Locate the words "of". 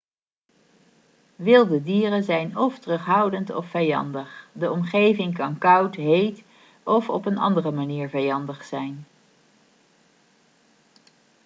2.57-2.79, 3.55-3.69, 6.83-7.09